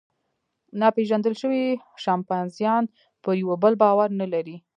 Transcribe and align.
ناپېژندل 0.79 1.33
شوي 1.41 1.63
شامپانزیان 2.03 2.83
پر 3.23 3.33
یوه 3.41 3.55
بل 3.63 3.73
باور 3.81 4.09
نهلري. 4.19 4.57